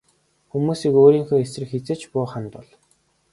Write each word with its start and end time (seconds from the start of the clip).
Хүмүүсийг 0.51 0.93
өөрийнхөө 1.01 1.39
эсрэг 1.45 1.69
хэзээ 1.71 1.97
ч 1.99 2.03
бүү 2.11 2.25
хандуул. 2.31 2.69